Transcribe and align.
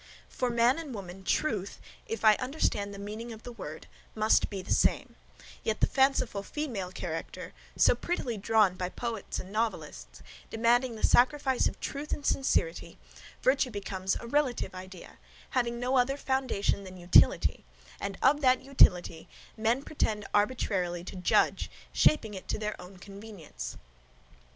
For 0.29 0.49
man 0.49 0.79
and 0.79 0.95
woman, 0.95 1.23
truth, 1.23 1.79
if 2.07 2.25
I 2.25 2.33
understand 2.37 2.91
the 2.91 2.97
meaning 2.97 3.31
of 3.31 3.43
the 3.43 3.51
word, 3.51 3.85
must 4.15 4.49
be 4.49 4.63
the 4.63 4.73
same; 4.73 5.15
yet 5.63 5.79
the 5.79 5.85
fanciful 5.85 6.41
female 6.41 6.91
character, 6.91 7.53
so 7.77 7.93
prettily 7.93 8.35
drawn 8.35 8.73
by 8.75 8.89
poets 8.89 9.37
and 9.39 9.51
novelists, 9.51 10.23
demanding 10.49 10.95
the 10.95 11.05
sacrifice 11.05 11.67
of 11.67 11.79
truth 11.79 12.13
and 12.13 12.25
sincerity, 12.25 12.97
virtue 13.43 13.69
becomes 13.69 14.17
a 14.19 14.25
relative 14.25 14.73
idea, 14.73 15.19
having 15.51 15.79
no 15.79 15.97
other 15.97 16.17
foundation 16.17 16.83
than 16.83 16.97
utility, 16.97 17.63
and 17.99 18.17
of 18.23 18.41
that 18.41 18.63
utility 18.63 19.29
men 19.55 19.83
pretend 19.83 20.25
arbitrarily 20.33 21.03
to 21.03 21.15
judge, 21.15 21.69
shaping 21.93 22.33
it 22.33 22.47
to 22.47 22.57
their 22.57 22.73
own 22.81 22.97
convenience. 22.97 23.77